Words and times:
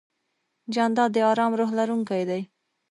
جانداد 0.73 1.09
د 1.13 1.17
ارام 1.29 1.51
روح 1.59 1.71
لرونکی 1.79 2.23
دی. 2.29 2.41